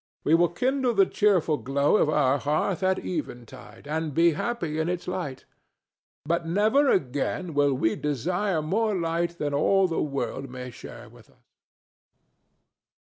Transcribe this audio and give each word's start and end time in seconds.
We 0.23 0.33
will 0.33 0.49
kindle 0.49 0.95
the 0.95 1.05
cheerful 1.05 1.57
glow 1.57 1.97
of 1.97 2.09
our 2.09 2.39
hearth 2.39 2.81
at 2.81 3.05
eventide 3.05 3.87
and 3.87 4.15
be 4.15 4.31
happy 4.31 4.79
in 4.79 4.89
its 4.89 5.07
light. 5.07 5.45
But 6.25 6.43
never 6.47 6.89
again 6.89 7.53
will 7.53 7.75
we 7.75 7.95
desire 7.95 8.63
more 8.63 8.95
light 8.95 9.37
than 9.37 9.53
all 9.53 9.87
the 9.87 10.01
world 10.01 10.49
may 10.49 10.71
share 10.71 11.07
with 11.07 11.29
us." 11.29 11.51